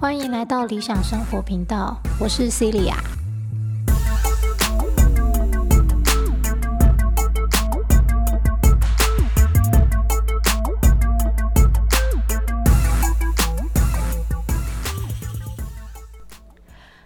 [0.00, 2.94] 欢迎来到理想生活频道，我是 Celia。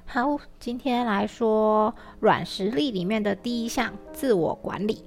[0.07, 5.05] 好，今天来说软实力里面的第一项自我管理。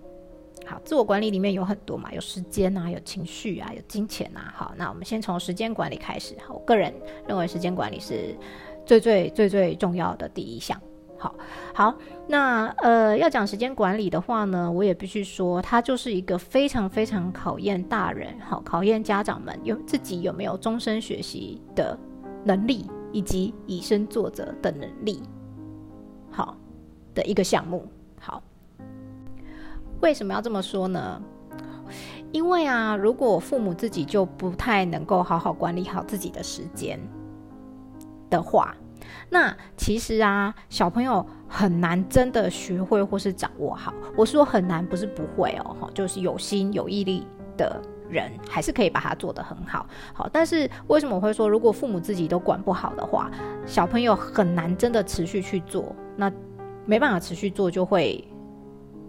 [0.72, 4.54] 好，自我管理里面有很多嘛，有时间啊，有情绪啊，有金钱啊。
[4.56, 6.36] 好，那我们先从时间管理开始。
[6.46, 6.94] 好我个人
[7.28, 8.36] 认为时间管理是
[8.86, 10.80] 最最最最重要的第一项。
[11.18, 11.36] 好，
[11.74, 11.94] 好，
[12.28, 21.98] 那呃，要讲时间管理的话呢，我也必须说，它就是一个非常非常考验大人，好，考验家长们有自己有没有终身学习的
[22.46, 22.90] 能力。
[23.14, 25.22] 以及以身作则的能力，
[26.32, 26.56] 好
[27.14, 27.86] 的一个项目。
[28.18, 28.42] 好，
[30.02, 31.22] 为什么要这么说呢？
[32.32, 37.00] 因为啊，如果父母自己就不太能够好好管理好自己的时间
[38.30, 38.76] 的话，
[39.30, 43.94] 那其实啊，小朋友很难真的学会或是掌握好。
[44.16, 47.26] 我说很难，不是不会哦，就是有心有毅力
[47.58, 47.82] 的。
[48.12, 53.32] 人还是可以把它做得很好，好，但是为什么我会说，如果父母自己都管不好的话，
[53.66, 56.30] 小朋友很难真的持续去做，那
[56.86, 58.22] 没办法持续做，就会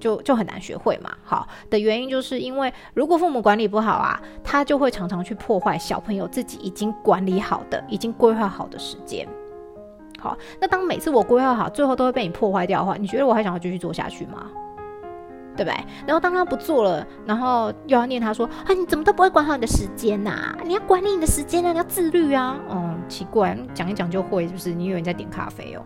[0.03, 1.11] 就就很难学会嘛。
[1.23, 9.27] 好的原因就是因为，如果父母管理不好啊，他就会常常去破坏小朋友自己已经管理好的、已经规划好的时间。
[10.19, 14.51] 好，那当每次我规划好，最后都会被你破坏掉的话，你觉得我还想要继续做下去吗？
[15.55, 15.77] 对不对？
[16.07, 20.57] 然后当他不做了，然后又要念他说：“啊，你怎么都不会管好你的时间呐？
[20.65, 24.73] 你要管理你的时间啊，你要自律啊。”嗯，奇怪，讲一讲就会，是不是？
[24.73, 25.83] 你以为你在点咖啡哦？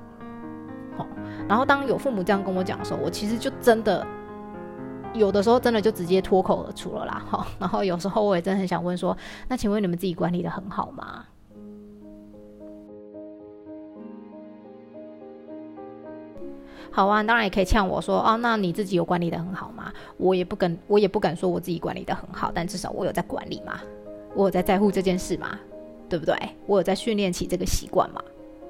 [1.48, 4.06] 然后当有父母这样跟我讲的时候，我其实就真的
[5.12, 7.22] 有的时候真的就直接脱口而出了啦。
[7.30, 9.16] 哈，然后有时候我也真的很想问说
[9.48, 11.24] ：“那请问你们自己管理的很好吗？”
[16.90, 19.92] 好啊，当然也可以呛我说哦，那你自己有管理的很好吗？
[20.16, 23.80] 我也不敢，我也不敢说我自己管理的很好，但至少我有在管理嘛，
[24.34, 25.58] 我有在在乎这件事嘛，
[26.08, 26.34] 对不对？
[26.66, 28.22] 我有在训练起这个习惯嘛，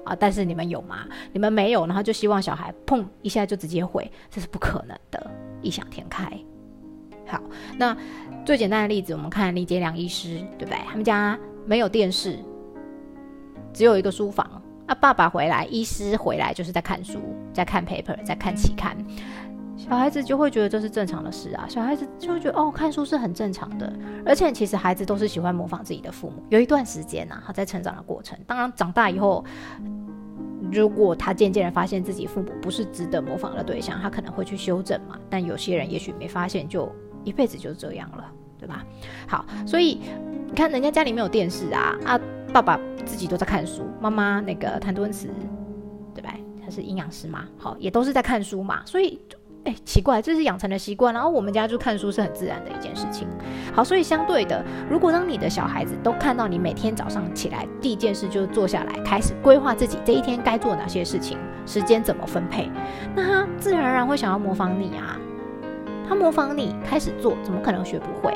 [0.07, 1.05] 啊，但是你们有吗？
[1.31, 5.31] 你们没有，然后就希望小孩砰一下就直接会，这是不可能的，
[5.61, 6.31] 异想天开。
[7.27, 7.41] 好，
[7.77, 7.95] 那
[8.45, 10.77] 最简单的例子，我们看李杰良医师，对不对？
[10.87, 12.39] 他们家没有电视，
[13.73, 14.49] 只有一个书房。
[14.87, 17.19] 啊，爸爸回来，医师回来，就是在看书，
[17.51, 18.95] 在看 paper，在看期刊，
[19.75, 21.65] 小孩子就会觉得这是正常的事啊。
[21.67, 23.91] 小孩子就会觉得哦，看书是很正常的。
[24.25, 26.41] 而且其实孩子都是喜欢模仿自己的父母。
[26.47, 29.43] 有一段时间呐，他在成长的过程，当然长大以后，
[30.71, 35.17] 如果他渐渐的发现自己父母不是值得模仿的对象，他可能会去修正嘛。
[35.29, 36.91] 但有些人也许没发现，就
[37.23, 38.85] 一辈子就这样了，对吧？
[39.27, 40.01] 好，所以
[40.47, 42.19] 你看人家家里没有电视啊啊。
[42.53, 45.29] 爸爸自己都在看书，妈妈那个谭敦慈，
[46.15, 46.33] 对吧？
[46.63, 48.81] 他是营养师嘛，好，也都是在看书嘛。
[48.85, 49.19] 所以，
[49.65, 51.13] 哎，奇怪，这是养成的习惯。
[51.13, 53.27] 然后我们家就看书是很自然的一件事情。
[53.73, 62.69] 好，所以相对的，如果当你的小孩子都看到你每天早上起来第一件事就是坐下来开始规划自己这一天该做哪些事情，时间怎么分配，
[63.15, 65.19] 那他自然而然会想要模仿你啊。
[66.07, 68.33] 他模仿你开始做，怎么可能学不会？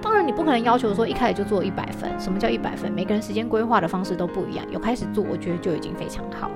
[0.00, 2.18] 当然，你不可能要求说一开始就做一百分。
[2.20, 2.90] 什么叫一百分？
[2.92, 4.64] 每个人时间规划的方式都不一样。
[4.70, 6.50] 有开始做，我觉得就已经非常好。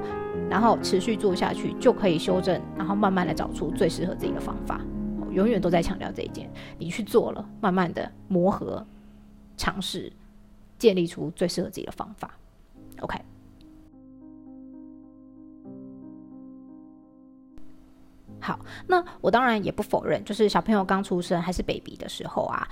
[0.48, 4.80] 然后持续做下去，就可以修正，然后慢慢的找出最适合自己的方法。
[5.30, 6.48] 永远都在强调这一件。
[6.78, 8.86] 你去做了，慢慢的磨合、
[9.56, 10.12] 尝试，
[10.78, 12.30] 建立出最适合自己的方法。
[13.00, 13.18] OK。
[18.40, 22.68] 好，那我当然也不否认，就是小朋友刚出生还是 baby 的时候啊。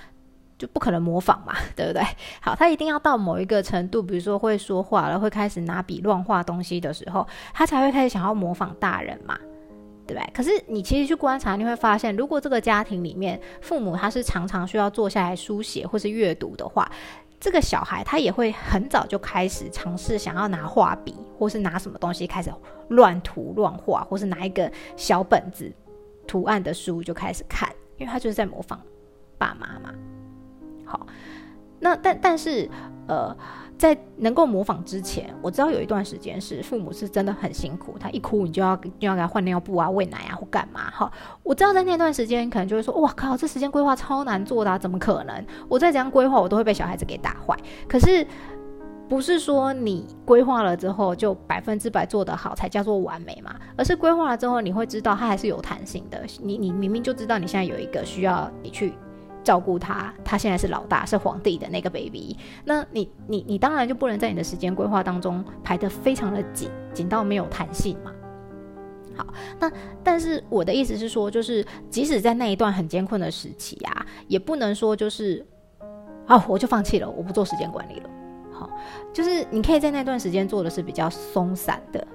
[0.61, 2.03] 就不可能模仿嘛， 对不对？
[2.43, 9.39] 好，他一定要到某一个程度，比如说会说话了，会开始拿笔乱画东西的时候，他才会开始想要模仿大人嘛，
[10.07, 10.31] 对不对？
[10.35, 16.87] 可是你其实去观察，你会发现，如果这个家庭里面父母他是常常需要坐下来书写或是阅读的话，
[17.41, 22.53] 这个小孩他也会很早就开始尝试想要拿画笔或是拿什么东西开始
[22.89, 25.73] 乱涂乱画，或是拿一个小本子
[26.27, 27.67] 图案的书就开始看，
[27.97, 28.79] 因为他就是在模仿
[29.39, 29.95] 爸妈嘛。
[30.91, 31.07] 好，
[31.79, 32.69] 那但但是，
[33.07, 33.33] 呃，
[33.79, 40.91] 在能够模仿之前，我知道有一段时间是父母是真的很辛苦，他一哭你就要就要给他换尿布啊、喂奶啊或干嘛。
[40.91, 41.09] 哈，
[41.45, 45.47] 我知道在那段时间可能就会说，哇靠，这时间规划超难做的，怎么可能？
[45.69, 47.57] 我再怎样规划，我都会被小孩子给打坏。
[47.89, 48.27] 可是
[49.09, 56.21] 不是说你规划了之后就百分之百做得好才叫做完美嘛，而是规划了之后你会知道它还是有弹性的。
[56.41, 58.93] 你你明明就知道你现在有一个需要你去
[59.43, 68.13] 照顾他，他现在是老大是皇帝的那个 baby，那你你你当然就不能在你的时间规划当中排得非常的紧，紧到没有弹性嘛。
[69.17, 69.27] 好，
[69.59, 69.71] 那
[70.03, 75.45] 但是我的意思是说，就是即使在那一段很艰困的时期啊，也不能说就是，
[76.27, 78.11] 哦，我就放弃了，我不做时间管理了。
[78.53, 78.71] 好，
[79.13, 82.07] 就是你可以在那段时间做的是比较松散的，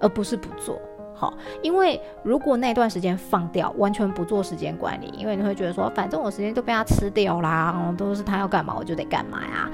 [0.00, 0.80] 而不是不做。
[1.14, 1.32] 好，
[1.62, 9.70] 因为如果那段时间放掉，完全不做时间管理，因为你会觉得说，反正我时间都被他吃掉啦，都是他要干嘛我就得干嘛呀。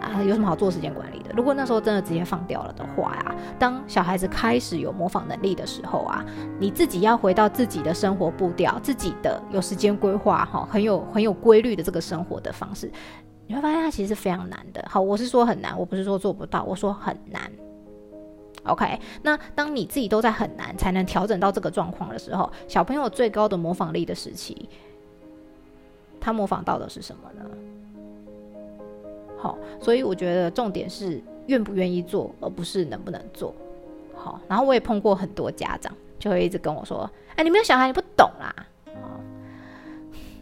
[0.00, 1.30] 啊，有什么好做时间管理的？
[1.34, 6.22] 如果那时候真的直接放掉了的话呀，当小孩子开始有模仿能力的时候啊，
[6.58, 12.92] 你自己要回到自己的生活步调，自己的有时间规划哈，很有很有规律的这个生活的方式，
[13.46, 14.84] 你会发现它其实是非常难的。
[14.90, 17.50] 好，我是说很难，我不是说做不到，我说很难。
[18.64, 24.68] OK，那当你自己都在很难才能调整到这个状况的时候，小朋友最高的模仿力的时期，
[26.20, 27.44] 他模仿到的是什么呢？
[29.36, 33.54] 好，所以我觉得重点是愿不愿意做，而不是能不能做。
[34.14, 38.54] 好，然后我也碰过很多家长，就会一直跟我说：“哎，你没有小孩，你不懂啦。”
[38.96, 39.20] 哦，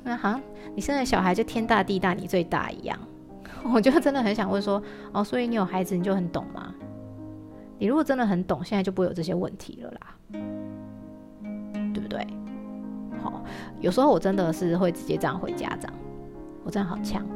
[0.05, 0.39] 那好
[0.77, 2.97] 你生的小孩就天大地大，你最大一样。
[3.75, 4.81] 我就真的很想问说
[5.11, 6.73] ：“哦，所以你有孩子，你就很懂吗？
[7.83, 10.15] 你如果真的很懂，现在就不会有这些问题了啦，
[11.93, 12.25] 对不对？”
[13.21, 13.43] 好，
[13.81, 15.93] 有时候我真的是会直接这样回家长。
[16.63, 17.27] 我真的好呛，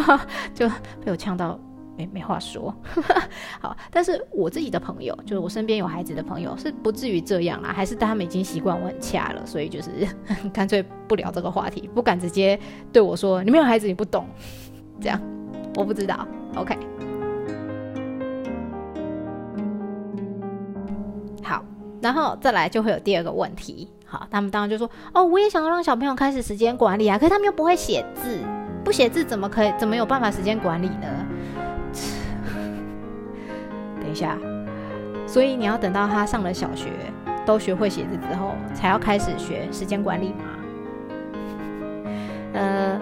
[0.52, 0.68] 就
[1.02, 1.58] 被我呛到
[1.96, 2.74] 没没话说。
[3.62, 9.90] 好，但是我自己的朋友，就是我身边有孩子的朋友，是不至于这样啊，还是他们已经习惯我很恰了，所以就是
[10.52, 12.60] 干脆不聊这个话题，不敢直接
[12.92, 14.26] 对我说你没有孩子你不懂，
[15.00, 15.18] 这样
[15.76, 16.28] 我不知道。
[16.56, 16.76] OK，
[22.04, 23.88] 然后再来就会有第二个问题。
[24.04, 28.38] 好，他们当然就说哦，我也想要让小朋友开始时间管理啊，可是他们又不会写字。
[28.84, 29.72] 不写字怎么可以？
[29.78, 31.26] 怎么有办法时间管理呢？
[33.98, 34.36] 等一下，
[35.26, 36.90] 所以你要等到他上了小学，
[37.46, 40.44] 都学会写字之后，才要开始学时间管理吗？
[42.52, 43.00] 呃，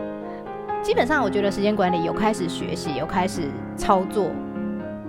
[0.83, 4.31] 基本上我觉得时间管理有开始学习，有开始操作，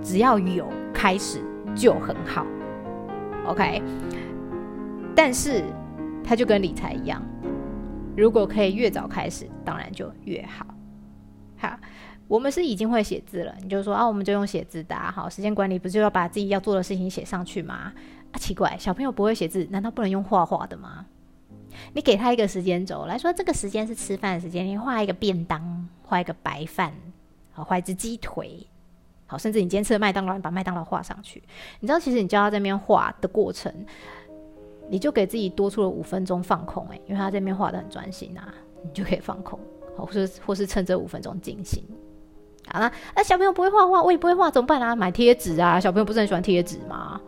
[0.02, 1.40] 只要有开始
[1.76, 2.44] 就很好。
[3.46, 3.82] OK，
[5.14, 5.64] 但是
[6.24, 7.22] 它就跟理财一样。
[8.16, 10.66] 如果可以越早开始，当然就越好。
[11.56, 11.78] 好，
[12.28, 17.92] 我们是已经会写字了，你就说啊，我们就用写字打好时间管理，不就要把自己要做的事情写上去吗？
[18.32, 21.06] 啊，奇怪，小朋友不会写字，难道不能用画画的吗？
[21.92, 26.92] 你给他一个时间轴来说，这个时间是吃饭时间，你画一个便当，画一个白饭，
[27.52, 28.66] 好，画一只鸡腿，
[29.26, 31.42] 好，甚至你今天吃了麦当劳，你把麦当劳画上去。
[31.80, 33.72] 你知道，其实你教他这边画的过程。
[34.86, 39.58] 你就给自己多出了五分钟放空，诶，因为他这边画的很专心啊，你就可以放空，
[39.96, 41.82] 好或是或是趁这五分钟静心。
[42.68, 44.94] 好啦，那小朋友不会画画，我也不会画，怎么办啊？
[44.94, 47.18] 买贴纸啊，小朋友不是很喜欢贴纸吗？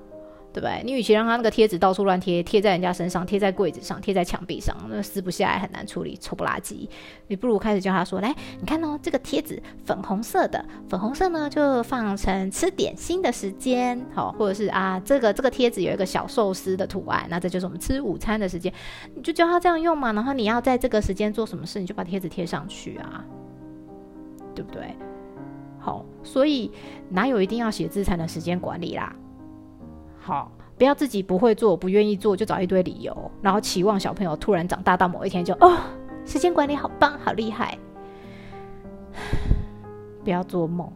[0.56, 0.82] 对不对？
[0.87, 6.88] 你与其让他那个贴纸到处乱贴，贴在人家身上，贴在柜子上，贴在墙壁上，那撕不下来，很难处理，臭不拉几。
[7.26, 18.73] 你不如开始教他说：“来，你看哦，这个贴纸粉红色的，粉红色呢就放成吃点心的时间，好，或者是啊，这个这个贴纸有一个小寿司的图案，那这就是我们吃午餐的时间。
[19.14, 20.11] 你就教他这样用嘛。
[20.14, 23.23] 然后你要在这个时间做什么事，你就把贴纸贴上去啊，
[24.55, 24.96] 对不对？
[25.79, 26.72] 好，所以
[27.10, 29.15] 哪有一定要写字才能时间管理啦？”
[30.26, 35.78] 好，不要自己不会做、不愿意做就找一堆理由，然后期望小朋友突然长大到某一天就哦，
[36.24, 37.78] 时间管理好棒、好厉害。
[40.24, 40.90] 不要做梦。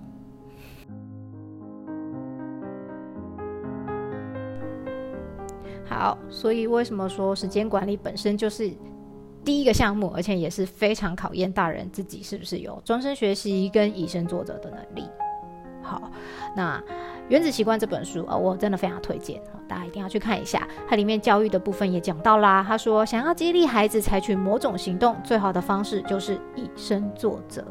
[5.85, 8.69] 好，所以为什么说时间管理本身就是
[9.45, 15.09] 第一个项目，而且也是非常考验大人自己是不是有终身学习跟以身作则的能力。
[15.83, 16.11] 好，
[16.55, 16.81] 那。
[17.33, 20.67] 《原子习惯》这本书啊，我真的非常推荐，大家一定要去看一下。
[20.89, 22.65] 它里面教育的部分也讲到啦。
[22.67, 27.65] 他说，想要激励孩子采取某种行动，最好的方式就是以身作则。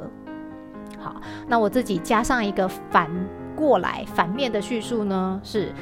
[0.97, 3.11] 好，那我自己加上一个反
[3.53, 5.73] 过来反面的叙述呢，是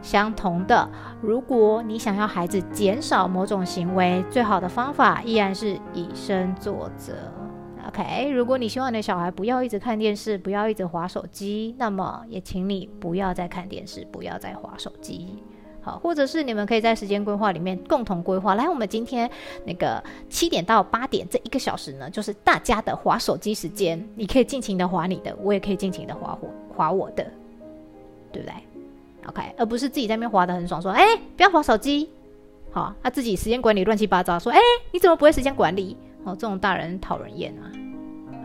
[0.00, 0.88] 相同的。
[1.20, 7.14] 如果你想要孩子减少某种行为，最好的方法依然是以身作则。
[7.88, 15.42] OK，如果你希望你的小孩不要一直看电视，不要一直划手机，那么也请你不要再看电视，不要再划手机。
[15.80, 18.54] 好，或者是你们可以在时间规划里面共同规划。
[18.54, 19.30] 来，我们今天
[19.64, 24.06] 那个七点到八点这一个小时呢，就是大家的划手机时间。
[24.14, 27.26] 你可以尽情的划你的，我也可以尽情的划我划我的。
[28.30, 28.54] 对不对
[29.26, 31.02] ？OK，而不是自己在那边划的很爽，说哎
[31.34, 32.10] 不要划手机，
[32.70, 34.58] 好，他自己时间管理乱七八糟，说哎
[34.92, 35.96] 你怎么不会时间管理？
[36.24, 37.72] 哦，这种大人讨人厌啊。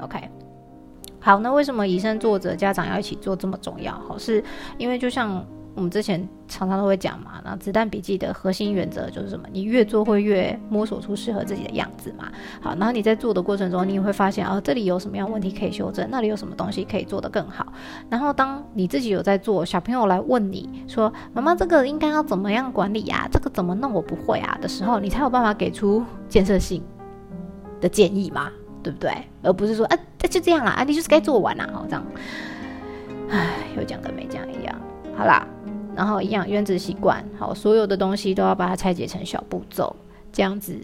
[0.01, 0.29] OK，
[1.19, 3.93] 好，那为什么以身作则，家长要一起做这么重要？
[4.07, 4.43] 好，是
[4.77, 5.45] 因为就像。
[5.75, 9.47] 我们之前常常都会讲嘛，那子弹笔记的核心原则就是什么？
[9.51, 12.31] 你越做会越摸索出适合自己的样子嘛。
[12.61, 17.73] 好，然后你在做的过程中，你也会发现哦，这里有什么样问题可以修正，那里有什么东西可以做得更好。
[18.07, 23.27] 然后当你自己有在做，小朋友来问你说：“妈妈，这个应该要怎么样管理呀？
[23.31, 26.83] 这个怎么弄我不会啊？”的时候，你才有办法给出建设性
[27.81, 28.51] 的建议嘛，
[28.83, 29.11] 对不对？
[29.41, 32.05] 而不是说啊，这就这样啊，啊，你就是该做完啦，好这样。
[33.29, 34.75] 唉，有讲跟没讲一样。
[35.17, 35.47] 好啦。
[35.95, 39.95] 然后，一样原子习惯，好，所有的东西都要把它拆解成小步骤，
[40.31, 40.75] 这样子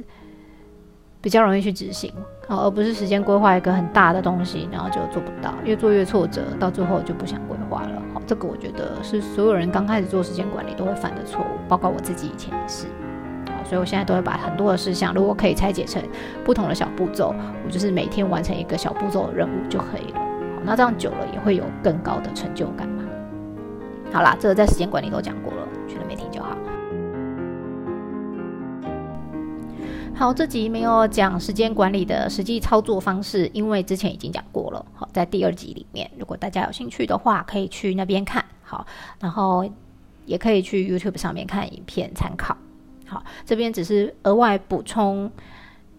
[1.19, 2.13] 比较容易去执行，
[2.47, 7.99] 好，而不是时间规划一个很大的东西，然后就做不到，越做越挫折，到最后就不想规划了。
[8.13, 12.85] 好，这个我觉得是所有人刚开始做时间管理都会犯的错误，包括我自己以前也是。
[13.69, 16.01] 所以我现在都会把很多的事项，如果可以拆解成
[16.43, 20.21] 不同的小步骤，我就是每天完成一个小步骤的任务就可以了。
[20.65, 22.89] 那这样久了也会有更高的成就感。
[24.11, 26.57] 好啦，这个在时间管理都讲过了，觉得没听就好。
[30.15, 34.83] 好，这集没有讲时间管理的实际操作方式，因为之前已经讲过了。
[34.95, 38.43] 好，在第二集里面，如果大家有兴趣的话，可以去那边看。
[38.63, 38.83] 好，
[39.19, 39.63] 然后
[40.25, 42.57] 也可以去 YouTube 上面看影片参考。
[43.09, 45.29] 好，这边只是额外补充。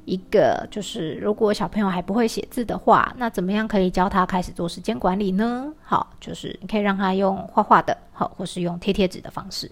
[0.07, 5.73] 一个就是，如果小朋友还不会写字的话，那怎么样可以教他开始做时间管理呢？
[5.83, 9.71] 好，就是你可以让他用画画的，好，或是用贴贴纸的方式，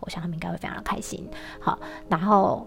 [0.00, 1.26] 我想他们应该会非常的开心。
[1.58, 2.66] 好，然后，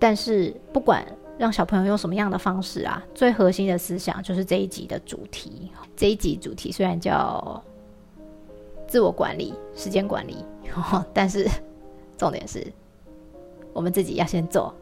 [0.00, 1.06] 但是不管
[1.38, 5.70] 让小朋友用什么样的方式啊，最核心的思想就是这一集的主题。
[5.94, 7.62] 这一集主题虽然叫
[8.88, 10.44] 自我管理、时间管理，
[11.14, 11.46] 但是
[12.18, 12.66] 重点是
[13.76, 14.74] 我们自己要先做。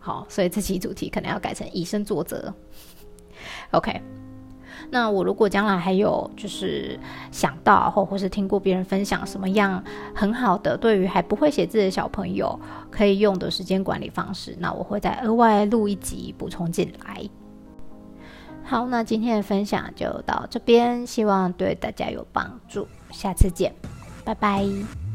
[0.00, 2.52] 好，所以这期主题可能要改成以身作则。
[3.72, 4.00] OK，
[4.90, 6.98] 那我如果将来还有就是
[7.30, 9.82] 想到或或是听过别人分享什么样
[10.14, 12.58] 很好的对于还不会写字的小朋友
[12.90, 17.22] 可以用的时间管理方式，那我会再额外录一集补充进来。
[18.64, 23.74] 好，那今天的分享就到这边，希望对大家有帮助，下次见，
[24.24, 25.07] 拜拜。